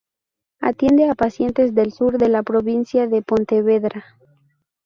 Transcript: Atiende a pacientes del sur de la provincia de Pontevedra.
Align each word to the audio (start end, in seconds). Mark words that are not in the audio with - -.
Atiende 0.61 1.07
a 1.07 1.13
pacientes 1.13 1.75
del 1.75 1.93
sur 1.93 2.17
de 2.17 2.27
la 2.27 2.41
provincia 2.41 3.05
de 3.05 3.21
Pontevedra. 3.21 4.03